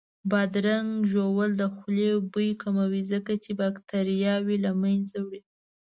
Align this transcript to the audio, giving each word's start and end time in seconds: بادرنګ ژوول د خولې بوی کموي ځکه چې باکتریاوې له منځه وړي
بادرنګ 0.29 0.89
ژوول 1.11 1.51
د 1.57 1.63
خولې 1.75 2.09
بوی 2.31 2.49
کموي 2.61 3.01
ځکه 3.11 3.31
چې 3.43 3.51
باکتریاوې 3.61 4.57
له 4.65 4.71
منځه 4.81 5.17
وړي 5.25 5.41